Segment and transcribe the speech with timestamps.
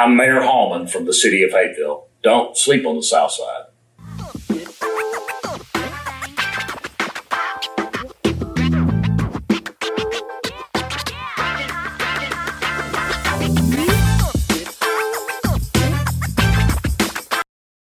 [0.00, 2.06] I'm Mayor Hallman from the city of Hapeville.
[2.22, 3.64] Don't sleep on the south side.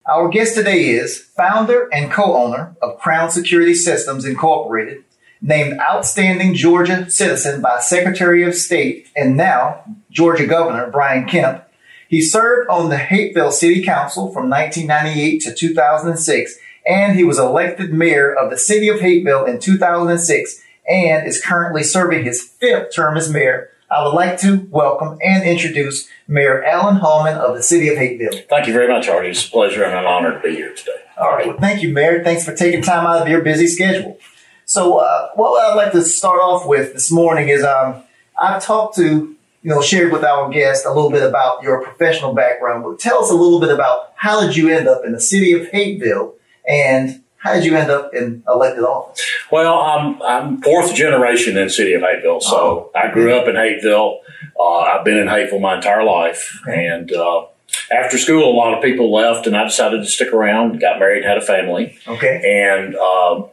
[0.07, 5.03] Our guest today is founder and co-owner of Crown Security Systems Incorporated,
[5.41, 11.64] named Outstanding Georgia Citizen by Secretary of State and now Georgia Governor Brian Kemp.
[12.07, 17.93] He served on the Hapeville City Council from 1998 to 2006, and he was elected
[17.93, 23.17] mayor of the city of Hapeville in 2006 and is currently serving his fifth term
[23.17, 23.69] as mayor.
[23.89, 28.47] I would like to welcome and introduce Mayor Alan Hallman of the city of Hapeville.
[28.49, 29.29] Thank you very much, Artie.
[29.29, 30.97] It's a pleasure and an honor to be here today.
[31.17, 31.47] All right.
[31.47, 32.23] Well, thank you, Mayor.
[32.23, 34.17] Thanks for taking time out of your busy schedule.
[34.65, 38.03] So, uh, what I'd like to start off with this morning is um,
[38.39, 39.34] I've talked to,
[39.65, 42.83] you know, shared with our guest a little bit about your professional background.
[42.83, 45.53] But tell us a little bit about how did you end up in the city
[45.53, 46.35] of Hapeville
[46.69, 49.19] and how did you end up in elected office?
[49.51, 53.47] Well, I'm I'm fourth generation in the city of Hapeville, so Oh, I grew up
[53.47, 54.19] in Hapeville.
[54.59, 56.85] Uh, I've been in Hapeville my entire life, Okay.
[56.85, 57.45] and uh,
[57.91, 60.79] after school, a lot of people left, and I decided to stick around.
[60.79, 62.39] Got married, had a family, Okay.
[62.63, 63.49] and um,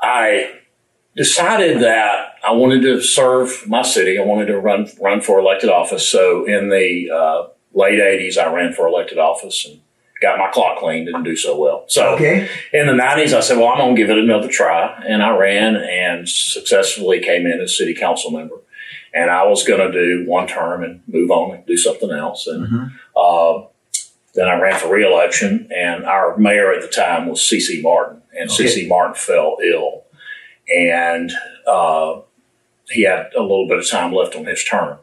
[0.00, 0.50] I
[1.16, 4.18] decided that I wanted to serve my city.
[4.18, 6.08] I wanted to run run for elected office.
[6.08, 9.80] So in the uh, late '80s, I ran for elected office and
[10.20, 11.04] got my clock clean.
[11.04, 11.84] Didn't do so well.
[11.88, 12.48] So Okay.
[12.72, 15.02] in the 90s, I said, well, I'm going to give it another try.
[15.06, 18.56] And I ran and successfully came in as city council member.
[19.12, 22.46] And I was going to do one term and move on and do something else.
[22.46, 22.90] And Mhm.
[23.14, 23.66] uh,
[24.34, 27.82] then I ran for reelection, and our mayor at the time was C.C.
[27.82, 28.22] Martin.
[28.38, 28.66] And Okay.
[28.66, 28.86] C.C.
[28.88, 30.03] Martin fell ill.
[30.68, 31.32] And
[31.66, 32.20] uh,
[32.88, 34.98] he had a little bit of time left on his term.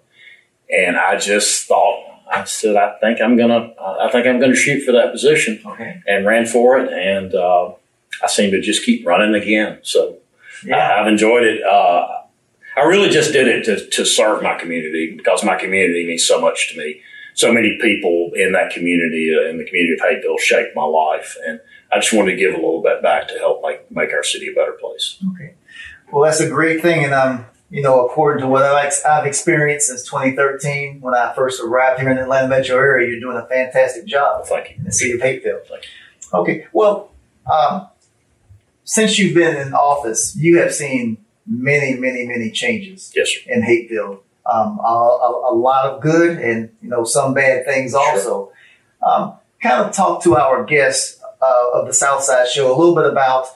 [0.70, 4.84] And I just thought, I said, I think I'm gonna, I think I'm gonna shoot
[4.86, 6.02] for that position Okay.
[6.08, 7.74] and ran for it, and uh,
[8.24, 9.80] I seem to just keep running again.
[9.84, 10.18] So
[10.66, 10.78] Yeah.
[10.78, 11.62] I, I've enjoyed it.
[11.64, 12.08] Uh,
[12.78, 16.40] I really just did it to, to serve my community because my community means so
[16.40, 17.02] much to me.
[17.34, 21.36] So many people in that community, uh, in the community of Hapeville, shaped my life,
[21.46, 21.60] and
[21.94, 24.48] I just wanted to give a little bit back to help make make our city
[24.50, 25.18] a better place.
[25.34, 25.56] Okay.
[26.12, 27.04] Well, that's a great thing.
[27.06, 31.62] And, um, you know, according to what I've I've experienced since 2013, when I first
[31.62, 34.76] arrived here in the Atlanta metro area, you're doing a fantastic job Thank you.
[34.80, 35.62] in the city of Hapeville.
[35.70, 35.84] Thank
[36.34, 36.66] Okay.
[36.74, 37.12] Well,
[37.52, 37.88] um,
[38.84, 43.40] since you've been in office, you have seen many, many, many changes Yes, sir.
[43.48, 44.22] in Hapeville.
[44.52, 48.52] Um, a, a, a lot of good and, you know, some bad things also.
[49.06, 53.06] Um, kind of talk to our guests uh, of the Southside Show a little bit
[53.06, 53.48] about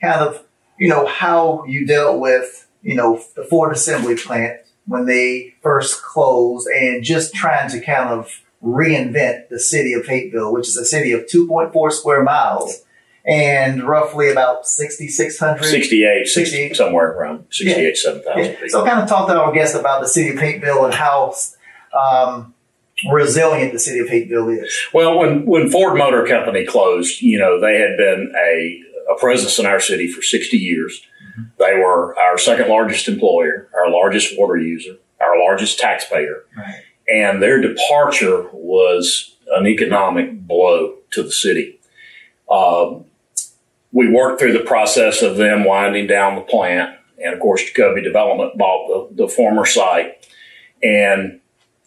[0.00, 0.44] kind of,
[0.78, 6.02] you know, how you dealt with, you know, the Ford Assembly plant when they first
[6.02, 10.84] closed and just trying to kind of reinvent the city of Hapeville, which is a
[10.84, 12.82] city of 2.4 square miles
[13.26, 15.64] and roughly about 6,600.
[15.64, 16.76] 68, 68.
[16.76, 18.56] somewhere around 68, 7,000 Yeah.
[18.68, 21.34] So kind of talk to our guests about the city of Hapeville and how
[21.92, 22.54] um,
[23.10, 24.76] resilient the city of Hapeville is.
[24.92, 28.82] Well, when, when Ford Motor Company closed, you know, they had been a,
[29.12, 31.00] a presence in our city for 60 years.
[31.58, 36.82] They were our second largest employer, our largest water user, our largest taxpayer, Right.
[37.08, 41.78] and their departure was an economic blow to the city.
[42.50, 43.04] Um,
[43.92, 48.02] we worked through the process of them winding down the plant, and of course, Jacoby
[48.02, 50.26] Development bought the, the former site,
[50.82, 51.40] and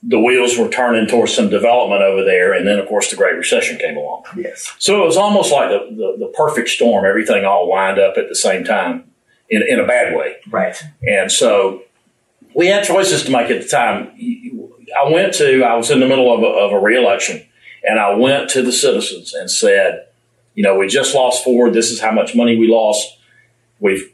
[0.04, 3.36] the wheels were turning towards some development over there, and then of course the Great
[3.36, 4.24] Recession came along.
[4.36, 4.74] Yes.
[4.80, 7.06] So it was almost like the, the, the perfect storm.
[7.06, 9.12] Everything all lined up at the same time
[9.50, 10.38] in, in a bad way.
[10.50, 10.82] Right.
[11.08, 11.84] And so
[12.56, 14.12] we had choices to make at the time.
[14.98, 17.46] I went to, I was in the middle of a, of a reelection,
[17.88, 20.08] and I went to the citizens and said,
[20.56, 21.74] you know, we just lost Ford.
[21.74, 23.18] This is how much money we lost.
[23.80, 24.12] We've,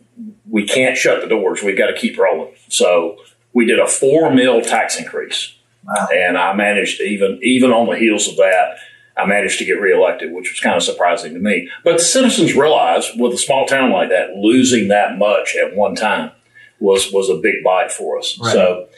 [0.50, 1.64] we can't shut the doors.
[1.64, 2.54] We've got to keep rolling.
[2.70, 3.18] So
[3.54, 5.57] we did a four mil tax increase.
[5.88, 6.08] Wow.
[6.14, 8.78] And I managed to even, even on the heels of that,
[9.16, 11.70] I managed to get reelected, which was kind of surprising to me.
[11.84, 15.96] But the citizens realized with a small town like that, losing that much at one
[15.96, 16.32] time
[16.80, 18.38] was, was a big bite for us.
[18.40, 18.54] Right.
[18.54, 18.90] So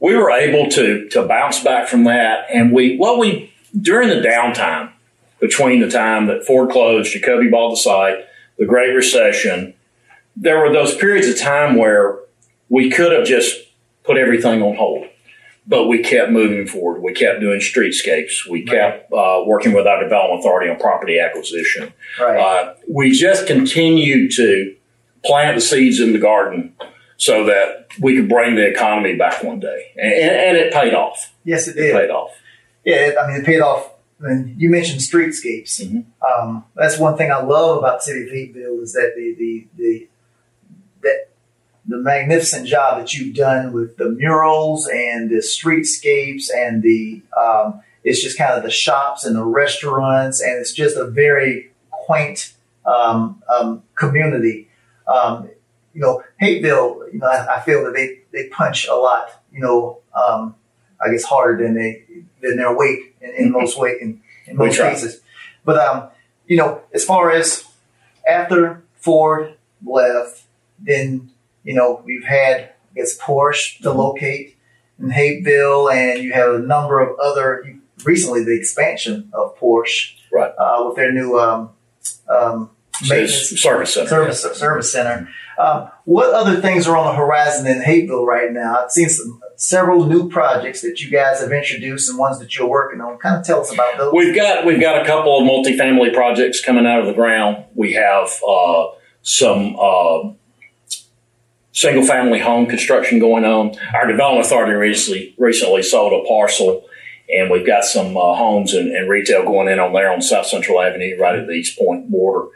[0.00, 2.46] we were able to, to bounce back from that.
[2.52, 4.92] And we, what we, during the downtime
[5.40, 8.24] between the time that Ford closed, Jacoby bought the site,
[8.58, 9.74] the Great Recession,
[10.34, 12.18] there were those periods of time where
[12.68, 13.56] we could have just
[14.02, 15.06] put everything on hold
[15.68, 17.02] but we kept moving forward.
[17.02, 18.48] We kept doing streetscapes.
[18.50, 21.92] We kept uh, working with our development authority on property acquisition.
[22.18, 22.40] Right.
[22.40, 24.74] Uh, we just continued to
[25.24, 26.72] plant the seeds in the garden
[27.18, 31.34] so that we could bring the economy back one day, and, and it paid off.
[31.44, 31.86] yes, it did.
[31.86, 32.30] It paid off.
[32.84, 33.92] Yeah, I mean, it paid off.
[34.20, 35.80] And you mentioned streetscapes.
[35.80, 36.04] Mhm.
[36.26, 39.66] Um, that's one thing I love about the city of Hapeville is that the the
[39.76, 40.08] the
[41.88, 47.80] the magnificent job that you've done with the murals and the streetscapes and the um,
[48.04, 52.52] it's just kind of the shops and the restaurants and it's just a very quaint
[52.84, 54.68] um, um, community.
[55.06, 55.50] Um,
[55.94, 59.60] you know, Hapeville, you know, I, I feel that they, they punch a lot, you
[59.60, 60.54] know, um,
[61.04, 62.04] I guess harder than they
[62.42, 65.20] than their weight in, in most way in, in most cases.
[65.64, 66.08] But um,
[66.46, 67.64] you know, as far as
[68.28, 70.42] after Ford left,
[70.78, 71.30] then
[71.64, 74.56] you know we've had I guess Porsche to locate
[74.98, 80.52] in Hapeville, and you have a number of other recently the expansion of Porsche, Right.
[80.58, 81.70] uh, with their new um,
[82.28, 82.70] um,
[83.02, 83.86] service center.
[83.86, 85.28] service service center.
[85.58, 88.84] Um, what other things are on the horizon in Hapeville right now?
[88.84, 92.68] I've seen some several new projects that you guys have introduced and ones that you're
[92.68, 93.18] working on.
[93.18, 94.12] Kind of tell us about those.
[94.12, 97.64] We've got we've got a couple of multifamily projects coming out of the ground.
[97.74, 98.86] We have uh,
[99.22, 100.30] some uh,
[101.78, 103.72] single family home construction going on.
[103.94, 106.84] Our development authority recently recently sold a parcel,
[107.32, 110.46] and we've got some uh, homes and, and retail going in on there on South
[110.46, 112.48] Central Avenue, right at the East Point border.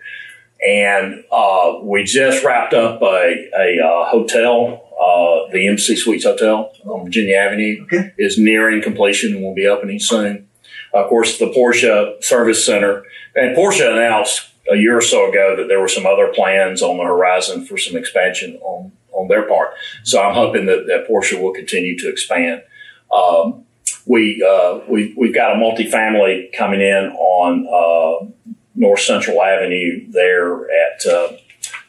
[0.66, 6.72] And uh, we just wrapped up a, a uh, hotel, uh, the MC Suites Hotel
[6.84, 8.12] on Virginia Avenue, Okay.
[8.18, 10.48] is nearing completion and will be opening soon.
[10.92, 13.04] Of course, the Porsche Service Center,
[13.34, 16.98] and Porsche announced a year or so ago that there were some other plans on
[16.98, 18.91] the horizon for some expansion on, on
[19.32, 19.74] their part.
[20.04, 22.62] So I'm hoping that, that Porsche will continue to expand.
[23.10, 23.64] Um,
[24.06, 28.26] we, uh, we, we've got a multifamily coming in on uh,
[28.74, 31.32] North Central Avenue there at uh,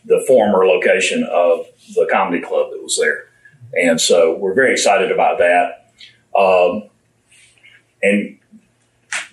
[0.06, 3.26] the former location of the comedy club that was there.
[3.76, 5.92] And so we're very excited about that.
[6.38, 6.90] Um,
[8.02, 8.38] and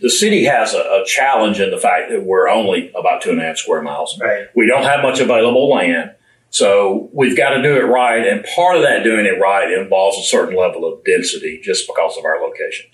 [0.01, 3.41] the city has a, a challenge in the fact that we're only about two and
[3.41, 4.19] a half square miles.
[4.21, 4.47] Right.
[4.55, 6.13] We don't have much available land.
[6.51, 8.27] So we've got to do it right.
[8.27, 12.17] And part of that doing it right involves a certain level of density just because
[12.19, 12.87] of our location.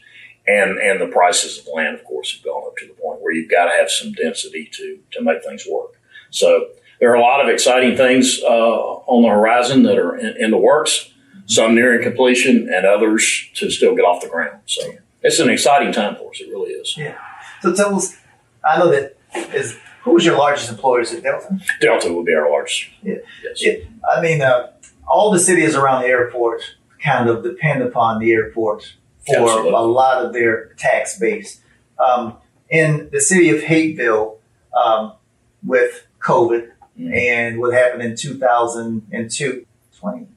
[0.47, 3.33] And, and the prices of land, of course, have gone up to the point where
[3.33, 5.93] you've got to have some density to, to make things work.
[6.31, 6.69] So
[7.01, 10.51] there are a lot of exciting things uh, on the horizon that are in, in
[10.51, 11.13] the works,
[11.47, 14.61] some nearing completion and others to still get off the ground.
[14.67, 14.83] So
[15.23, 16.41] it's an exciting time for us.
[16.41, 16.97] It really is.
[16.97, 17.19] Yeah.
[17.63, 18.17] So tell us.
[18.65, 19.17] I know that
[19.55, 21.59] is who was your largest employers at Delta?
[21.81, 22.87] Delta will be our largest.
[23.03, 23.17] Yeah.
[23.43, 23.65] Yes.
[23.67, 23.75] Yeah.
[24.09, 24.71] I mean, uh,
[25.07, 26.63] all the cities around the airport
[27.03, 28.95] kind of depend upon the airport
[29.27, 29.71] for Absolutely.
[29.73, 31.61] a lot of their tax base.
[31.99, 32.37] Um,
[32.71, 34.39] in the city of Hapeville,
[34.81, 35.13] um,
[35.65, 36.69] with COVID
[37.01, 37.15] Mhm.
[37.17, 39.67] and what happened in 2002,
[39.99, 40.29] 20,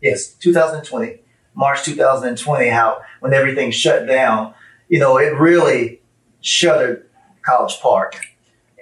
[0.00, 1.18] yes, 2020,
[1.54, 4.54] March 2020, how when everything shut down,
[4.88, 6.00] you know, it really
[6.40, 7.08] shuttered
[7.42, 8.14] College Park.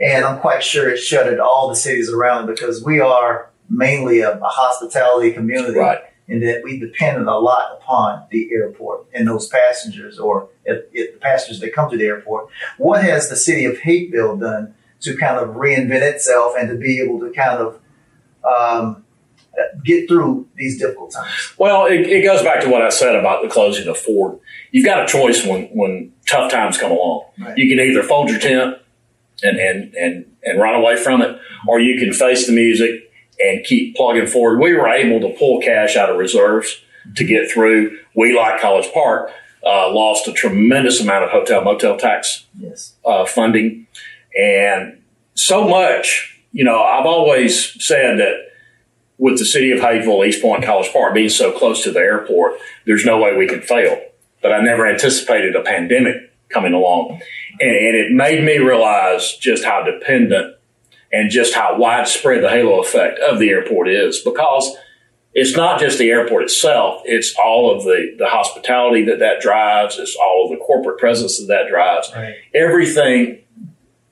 [0.00, 4.36] And I'm quite sure it shuttered all the cities around because we are mainly a,
[4.38, 6.00] a hospitality community Right.
[6.28, 11.14] in that we depended a lot upon the airport and those passengers or if, if
[11.14, 12.48] the passengers that come to the airport.
[12.78, 17.00] What has the city of Hapeville done to kind of reinvent itself and to be
[17.00, 17.80] able to kind of
[18.44, 19.04] um,
[19.84, 21.30] get through these difficult times?
[21.56, 24.38] Well, it, it goes back to what I said about the closing of Ford.
[24.72, 27.26] You've got a choice when, when tough times come along.
[27.38, 27.56] Right.
[27.56, 28.78] You can either fold your tent
[29.42, 33.10] and, and, and, and run away from it, or you can face the music
[33.40, 34.60] and keep plugging forward.
[34.60, 36.80] We were able to pull cash out of reserves
[37.16, 37.98] to get through.
[38.14, 39.30] We, like College Park,
[39.66, 42.94] uh, lost a tremendous amount of hotel motel tax Yes.
[43.04, 43.86] uh, funding,
[44.38, 45.02] and
[45.34, 46.30] so much.
[46.52, 48.52] You know, I've always said that
[49.18, 52.54] with the city of Hapeville, East Point, College Park being so close to the airport,
[52.86, 54.00] there's no way we can fail.
[54.42, 57.20] But I never anticipated a pandemic coming along,
[57.60, 60.56] and, and it made me realize just how dependent
[61.12, 64.76] and just how widespread the halo effect of the airport is because
[65.32, 69.98] it's not just the airport itself it's all of the, the hospitality that that drives
[69.98, 72.34] it's all of the corporate presence that that drives Right.
[72.54, 73.40] everything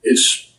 [0.03, 0.49] is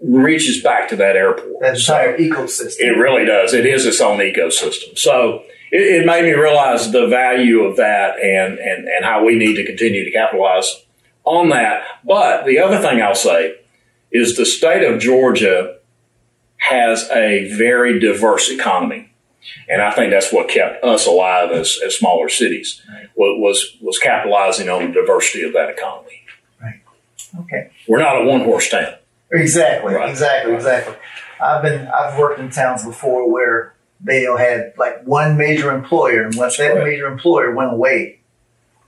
[0.00, 1.48] reaches back to that airport.
[1.60, 2.76] That So entire ecosystem.
[2.78, 3.52] it really does.
[3.52, 4.96] It is its own ecosystem.
[4.96, 5.42] So
[5.72, 9.54] it, it made me realize the value of that and, and, and how we need
[9.56, 10.84] to continue to capitalize
[11.28, 11.84] on that.
[12.04, 13.56] But the other thing I'll say
[14.10, 15.76] is the state of Georgia
[16.56, 19.12] has a very diverse economy.
[19.68, 22.82] And I think that's what kept us alive as, as smaller cities
[23.14, 26.22] wa- was, was capitalizing on the diversity of that economy.
[26.60, 26.80] Right.
[27.40, 27.70] Okay.
[27.86, 28.94] We're not a one horse town.
[29.30, 30.08] Exactly, Right.
[30.08, 30.94] exactly, exactly.
[31.40, 36.34] I've been I've worked in towns before where they had like one major employer, and
[36.34, 36.84] once that Right.
[36.84, 38.20] major employer went away,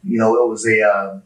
[0.03, 1.23] you know, it was a um,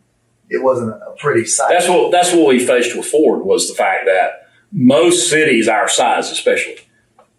[0.54, 1.70] it wasn't a pretty sight.
[1.70, 5.88] That's what that's what we faced with Ford was the fact that most cities our
[5.88, 6.76] size, especially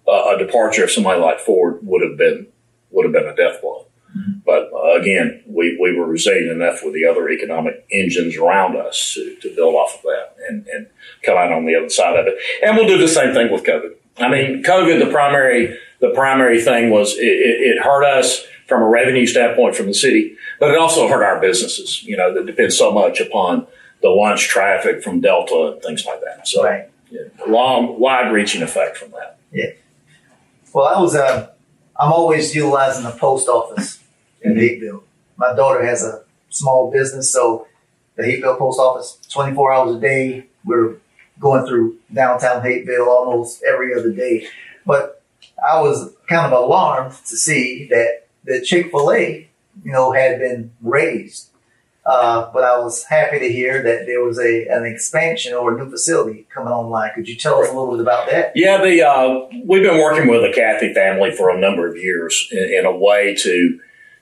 [0.07, 2.47] uh, a departure of somebody like Ford would have been
[2.91, 3.87] would have been a death blow.
[4.15, 4.39] Mm-hmm.
[4.45, 9.13] But uh, again, we, we were resilient enough with the other economic engines around us
[9.15, 10.87] to, to build off of that and, and
[11.23, 12.37] come out on the other side of it.
[12.63, 13.95] And we'll do the same thing with COVID.
[14.17, 18.81] I mean, COVID, the primary the primary thing was it, it, it hurt us from
[18.81, 22.03] a revenue standpoint from the city, but it also hurt our businesses.
[22.03, 23.67] You know, that depends so much upon
[24.01, 26.47] the lunch traffic from Delta and things like that.
[26.47, 26.89] So, right.
[27.09, 29.39] yeah, long, wide-reaching effect from that.
[29.51, 29.71] Yeah.
[30.73, 31.15] Well, I was.
[31.15, 31.51] Uh,
[31.97, 34.03] I'm always utilizing the post office
[34.41, 35.03] in Hapeville.
[35.37, 37.67] My daughter has a small business, so
[38.15, 40.47] the Hapeville post office, 24 hours a day.
[40.65, 40.97] We're
[41.39, 44.47] going through downtown Hapeville almost every other day.
[44.85, 45.21] But
[45.65, 49.49] I was kind of alarmed to see that the Chick Fil A,
[49.85, 51.51] you know, had been raised.
[52.05, 55.77] Uh, but I was happy to hear that there was a an expansion or a
[55.83, 57.11] new facility coming online.
[57.15, 58.51] Could you tell us a little bit about that?
[58.53, 62.47] Yeah, the uh, we've been working with the Cathy family for a number of years
[62.51, 63.79] in, in a way to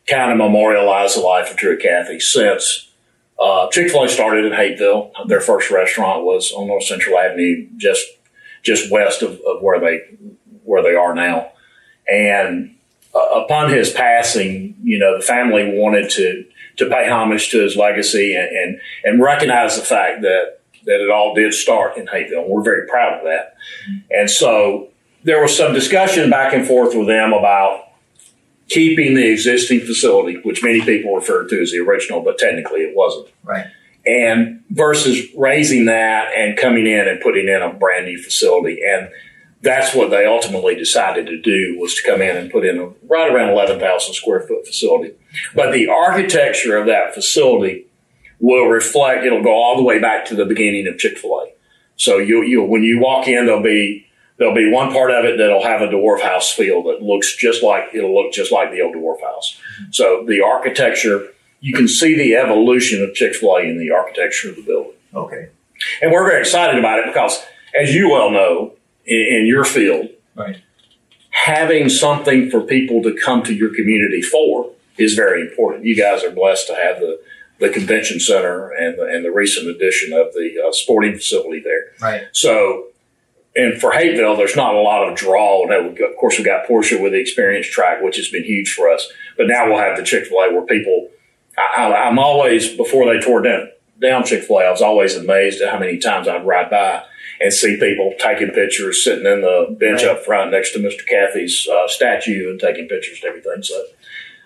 [0.07, 2.89] kind of memorialize the life of Truett Cathy since
[3.37, 5.11] uh, Chick Fil A started in Hapeville.
[5.27, 8.05] Their first restaurant was on North Central Avenue, just
[8.63, 10.01] just west of, of where they
[10.63, 11.51] where they are now.
[12.07, 12.75] And
[13.15, 16.45] uh, upon his passing, you know, the family wanted to
[16.77, 21.11] to pay homage to his legacy and, and, and recognize the fact that, that it
[21.11, 22.47] all did start in Hapeville.
[22.47, 23.55] We're very proud of that.
[24.09, 24.89] And so
[25.23, 27.89] there was some discussion back and forth with them about
[28.69, 32.95] keeping the existing facility, which many people refer to as the original, but technically it
[32.95, 33.27] wasn't.
[33.43, 33.67] Right.
[34.05, 38.81] And versus raising that and coming in and putting in a brand new facility.
[38.83, 39.09] And
[39.63, 42.87] that's what they ultimately decided to do was to come in and put in a
[43.07, 45.13] right around 11,000 square foot facility.
[45.55, 47.87] But the architecture of that facility
[48.39, 51.53] will reflect, it'll go all the way back to the beginning of Chick-fil-A.
[51.95, 54.05] So you, you, when you walk in, there'll be,
[54.37, 57.63] there'll be one part of it that'll have a dwarf house feel that looks just
[57.63, 59.57] like, it'll look just like the old dwarf house.
[59.91, 61.29] So the architecture,
[61.61, 64.97] you can see the evolution of Chick-fil-A in the architecture of the building.
[65.15, 65.49] Okay.
[66.01, 67.41] And we're very excited about it because
[67.73, 68.73] as you well know,
[69.05, 70.61] in, in your field, right.
[71.31, 75.85] having something for people to come to your community for is very important.
[75.85, 77.19] You guys are blessed to have the,
[77.59, 81.85] the convention center and the, and the recent addition of the uh, sporting facility there.
[82.01, 82.27] Right.
[82.31, 82.87] So,
[83.55, 85.65] and for Hapeville, there's not a lot of draw.
[85.65, 88.89] Now, of course, we got Porsche with the experience track, which has been huge for
[88.89, 89.11] us.
[89.37, 91.09] But now we'll have the Chick Fil A where people.
[91.55, 93.69] I, am always before they tore down
[93.99, 94.65] down Chick Fil A.
[94.65, 97.03] I was always amazed at how many times I'd ride by
[97.39, 100.11] and see people taking pictures, sitting in the bench right.
[100.11, 101.05] up front next to Mr.
[101.05, 103.63] Cathy's uh, statue and taking pictures and everything.
[103.63, 103.83] So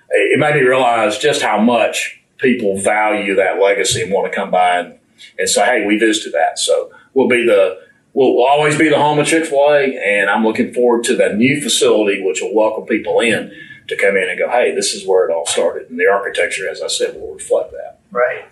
[0.09, 4.51] it made me realize just how much people value that legacy and want to come
[4.51, 4.99] by and,
[5.37, 6.59] and say, hey, we visited that.
[6.59, 7.79] So we'll be the
[8.13, 11.35] we'll always be the home of Chick Fil A, and I'm looking forward to that
[11.35, 13.51] new facility, which will welcome people in
[13.87, 16.67] to come in and go, hey, this is where it all started, and the architecture,
[16.67, 17.99] as I said, will reflect that.
[18.11, 18.45] Right.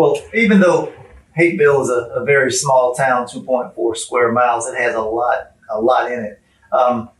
[0.00, 0.90] Well, even though
[1.36, 5.78] Hapeville is a, a, very small town, 2.4 square miles, it has a lot, a
[5.78, 6.40] lot in it.
[6.72, 7.10] Um,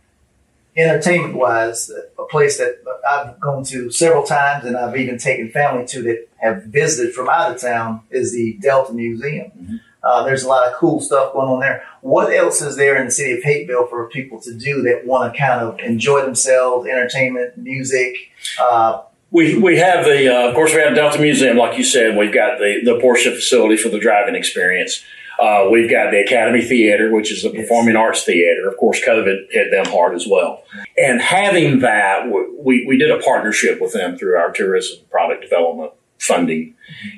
[0.74, 5.84] entertainment wise, a place that I've gone to several times and I've even taken family
[5.88, 9.50] to that have visited from out of town is the Delta Museum.
[9.50, 9.76] Mm-hmm.
[10.02, 11.84] Uh, there's a lot of cool stuff going on there.
[12.00, 15.30] What else is there in the city of Hapeville for people to do that want
[15.30, 18.16] to kind of enjoy themselves, entertainment, music?
[18.58, 22.16] Uh, we, we have the, uh, of course, we have Delta Museum, like you said.
[22.16, 25.04] We've got the, the Porsche facility for the driving experience.
[25.40, 28.68] Uh, we've got the Academy Theater, which is a performing arts theater.
[28.68, 30.64] Of course, COVID hit them hard as well.
[30.98, 35.92] And having that, we, we did a partnership with them through our tourism product development
[36.18, 36.74] funding.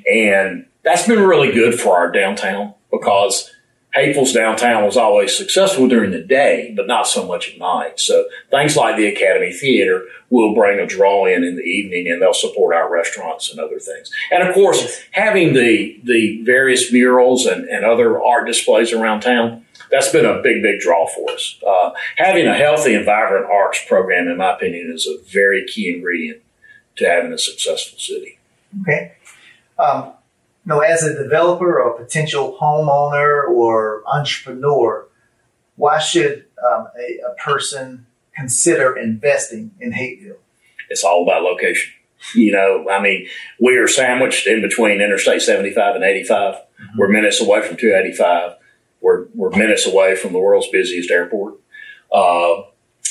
[0.09, 3.52] And that's been really good for our downtown because
[3.93, 7.99] Hapeville's downtown was always successful during the day, but not so much at night.
[7.99, 12.19] So things like the Academy Theater will bring a draw in in the evening and
[12.19, 14.11] they'll support our restaurants and other things.
[14.31, 19.63] And of course, having the, the various murals and, and other art displays around town,
[19.91, 21.59] that's been a big, big draw for us.
[21.65, 25.93] Uh, having a healthy and vibrant arts program, in my opinion, is a very key
[25.93, 26.41] ingredient
[26.95, 28.39] to having a successful city.
[28.81, 29.13] Okay.
[29.77, 30.13] Um,
[30.65, 35.07] know, as a developer or a potential homeowner or entrepreneur,
[35.75, 38.05] why should um, a, a, person
[38.35, 40.37] consider investing in Hapeville?
[40.89, 41.91] It's all about location.
[42.35, 43.27] You know, I mean,
[43.59, 46.53] we are sandwiched in between Interstate 75 and 85.
[46.53, 46.97] Mm-hmm.
[46.97, 48.53] We're minutes away from 285.
[49.01, 51.55] We're, we're minutes away from the world's busiest airport.
[52.11, 52.63] Uh,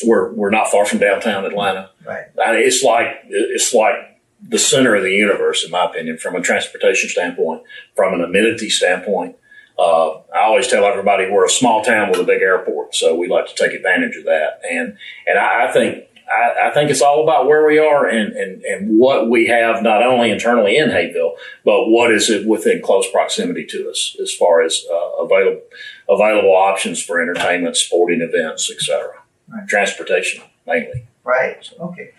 [0.04, 1.90] we're, we're not far from downtown Atlanta.
[2.06, 2.24] Right.
[2.42, 4.11] I mean, it's like, it's like
[4.46, 7.62] the center of the universe, in my opinion, from a transportation standpoint,
[7.94, 9.36] from an amenity standpoint.
[9.78, 13.28] Uh, I always tell everybody we're a small town with a big airport, so we
[13.28, 14.60] like to take advantage of that.
[14.68, 14.96] And
[15.26, 18.62] and I, I think I, I, think it's all about where we are and, and,
[18.62, 23.10] and what we have not only internally in Hapeville, but what is it within close
[23.10, 25.62] proximity to us as far as uh, available
[26.08, 29.10] available options for entertainment, sporting events, etc.
[29.48, 29.68] Right.
[29.68, 31.06] Transportation mainly.
[31.24, 31.68] Right.
[31.80, 32.10] Okay.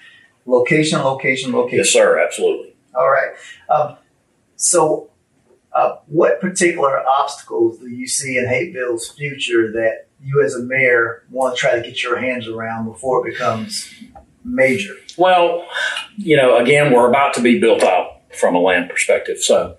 [0.46, 1.80] Location, location, location.
[1.80, 2.20] Yes, sir.
[2.20, 2.76] Absolutely.
[2.96, 3.34] All right.
[3.70, 3.98] Um,
[4.56, 5.10] so,
[5.74, 11.24] uh, what particular obstacles do you see in Hapeville's future that you as a mayor
[11.32, 13.94] want to try to get your hands around before it becomes
[14.44, 14.96] major?
[15.18, 15.66] Well,
[16.18, 19.78] you know, again, we're about to be built out from a land perspective, so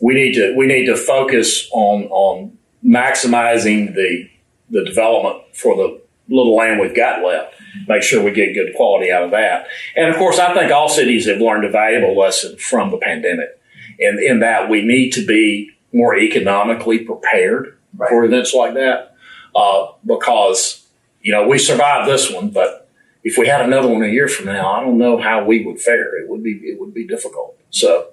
[0.00, 4.28] we need to we need to focus on on maximizing the
[4.70, 7.54] the development for the little land we've got left.
[7.86, 9.66] Make sure we get good quality out of that.
[9.94, 13.60] And of course, I think all cities have learned a valuable lesson from the pandemic.
[13.98, 18.10] In, in that we need to be more economically prepared right.
[18.10, 19.16] for events like that
[19.54, 20.86] uh, because
[21.22, 22.88] you know we survived this one, but
[23.24, 25.80] if we had another one a year from now, I don't know how we would
[25.80, 26.16] fare.
[26.20, 27.56] It would be it would be difficult.
[27.70, 28.08] So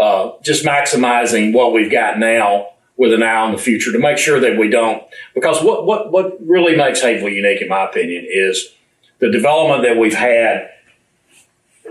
[0.00, 4.18] uh, just maximizing what we've got now with an eye on the future to make
[4.18, 5.02] sure that we don't
[5.34, 8.74] because what what what really makes Hapeville unique, in my opinion, is
[9.20, 10.70] the development that we've had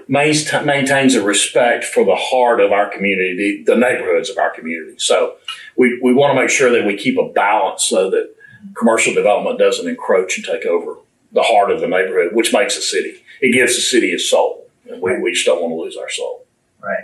[0.07, 4.95] maintains a respect for the heart of our community, the, the neighborhoods of our community.
[4.99, 5.35] So
[5.75, 8.33] we, we want to make sure that we keep a balance so that
[8.75, 10.95] commercial development doesn't encroach and take over
[11.33, 13.21] the heart of the neighborhood, which makes a city.
[13.41, 16.09] It gives the city its soul, and we, we just don't want to lose our
[16.09, 16.45] soul.
[16.81, 17.03] Right.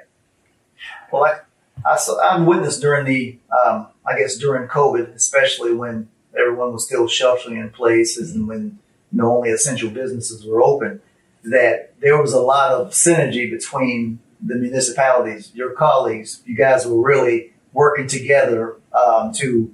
[1.12, 1.40] Well, I,
[1.86, 7.08] I, I've witnessed during the, um, I guess during COVID, especially when everyone was still
[7.08, 8.80] sheltering in places and when
[9.12, 11.02] you know only essential businesses were open,
[11.44, 16.42] that there was a lot of synergy between the municipalities, your colleagues.
[16.46, 19.74] You guys were really working together um, to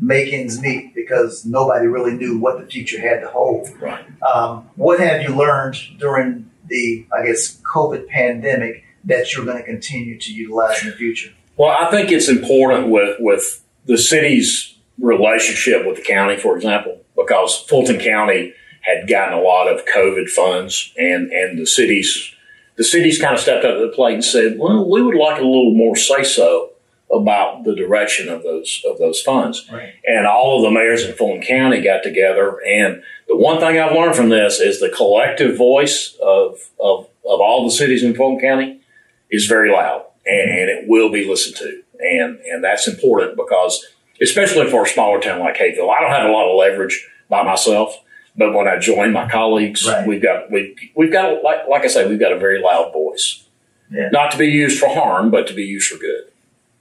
[0.00, 3.68] make ends meet because nobody really knew what the future had to hold.
[3.80, 4.04] Right.
[4.22, 9.64] Um, what have you learned during the, I guess, COVID pandemic that you're going to
[9.64, 11.32] continue to utilize in the future?
[11.58, 17.00] Well, I think it's important with, with the city's relationship with the county, for example,
[17.16, 22.34] because Fulton County had gotten a lot of COVID funds and, and the cities
[22.78, 25.40] the cities kind of stepped up to the plate and said, well, we would like
[25.40, 26.70] a little more say so
[27.10, 29.68] about the direction of those of those funds.
[29.70, 29.94] Right.
[30.06, 32.60] And all of the mayors in Fulton County got together.
[32.64, 37.40] And the one thing I've learned from this is the collective voice of of, of
[37.40, 38.80] all the cities in Fulton County
[39.28, 41.82] is very loud, and, and it will be listened to.
[42.00, 43.84] And and that's important because
[44.20, 47.42] especially for a smaller town like Hapeville, I don't have a lot of leverage by
[47.42, 47.96] myself.
[48.36, 50.06] But when I join my colleagues, right.
[50.06, 53.44] we've got we we've got like like I say, we've got a very loud voice.
[53.90, 54.10] Yeah.
[54.12, 56.30] Not to be used for harm, but to be used for good.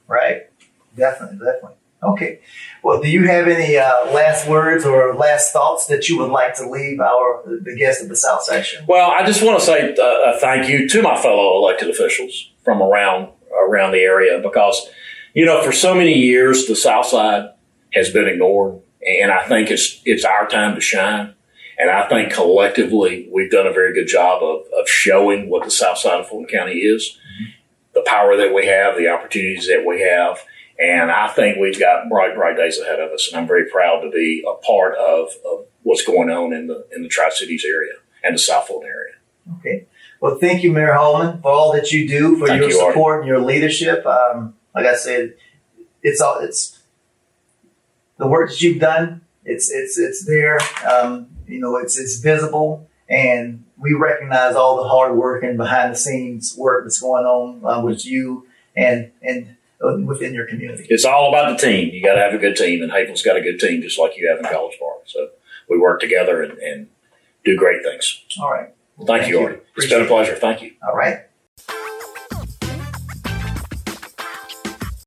[0.08, 0.50] Right.
[0.95, 1.77] Definitely, definitely.
[2.04, 2.40] Okay.
[2.84, 6.56] Well, do you have any uh, last words or last thoughts that you would like
[6.56, 8.86] to leave our the guests of the South Section?
[8.88, 12.52] Well, I just want to say uh, a thank you to my fellow elected officials
[12.64, 13.30] from around
[13.68, 14.90] around the area because
[15.34, 17.50] you know for so many years the South Side
[17.94, 21.34] has been ignored, and I think it's it's our time to shine.
[21.80, 25.72] And I think collectively we've done a very good job of, of showing what the
[25.72, 27.18] South Side of Fulton County is.
[27.18, 27.52] Mm-hmm
[27.98, 30.40] the power that we have, the opportunities that we have.
[30.80, 33.30] And I think we've got bright, bright days ahead of us.
[33.30, 36.86] And I'm very proud to be a part of, of what's going on in the,
[36.96, 39.13] in the Tri Cities area and the South Fulton area.
[39.60, 39.88] Okay.
[40.22, 43.18] Well, thank you, Mayor Hallman, for all that you do, for thank your you, support
[43.18, 43.22] Artie.
[43.22, 44.06] and your leadership.
[44.06, 45.36] Um, like I said,
[46.04, 46.80] it's all, it's
[48.18, 49.22] the work that you've done.
[49.46, 50.60] It's, it's, it's there.
[50.88, 55.94] Um, you know, it's, it's visible and we recognize all the hard work and behind
[55.94, 60.88] the scenes work that's going on uh, with you and and Uh, within your community.
[60.90, 61.94] It's all about the team.
[61.94, 64.18] You got to have a good team, and Hapeville's got a good team, just like
[64.18, 65.04] you have in College Park.
[65.06, 65.30] So
[65.70, 66.88] we work together and, and
[67.46, 68.24] do great things.
[68.40, 68.70] All right.
[68.96, 69.60] Well, thank, thank, you, Artie.
[69.76, 70.36] It's been a pleasure.
[70.36, 70.74] Thank you.
[70.82, 71.28] All right.